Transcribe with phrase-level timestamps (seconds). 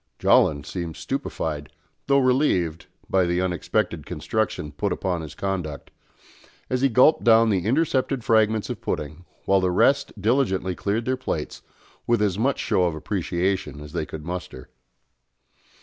[0.17, 1.71] Jolland seemed stupefied,
[2.07, 5.91] though relieved, by the unexpected construction put upon his conduct,
[6.71, 11.17] as he gulped down the intercepted fragments of pudding, while the rest diligently cleared their
[11.17, 11.61] plates
[12.07, 14.69] with as much show of appreciation as they could muster.